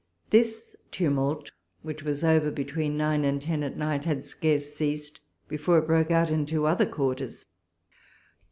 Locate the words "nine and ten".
2.97-3.61